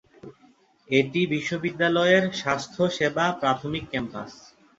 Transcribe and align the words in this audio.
এটি 0.89 1.21
বিশ্ববিদ্যালয়ের 1.33 2.23
স্বাস্থ্যসেবা 2.39 3.25
প্রাথমিক 3.41 3.83
ক্যাম্পাস। 3.91 4.31